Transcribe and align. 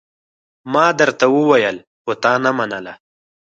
ما 0.73 0.85
درته 0.99 1.25
وويل 1.35 1.77
خو 2.01 2.11
تا 2.23 2.33
نه 2.43 2.51
منله! 2.57 2.93